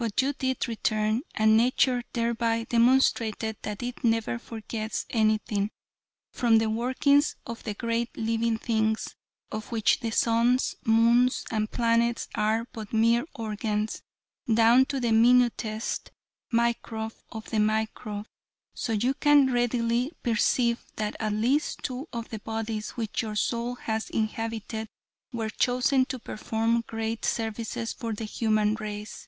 [0.00, 5.70] But you did return, and nature thereby demonstrated that it never forgets anything,
[6.32, 9.14] from the workings of the great living things
[9.52, 14.00] of which the suns, moons and planets are but mere organs,
[14.50, 16.12] down to the minutest
[16.50, 18.24] microbe of the microbe.
[18.72, 23.74] So you can readily perceive that at least two of the bodies which your soul
[23.74, 24.88] has inhabited
[25.30, 29.26] were chosen to perform great services for the human race.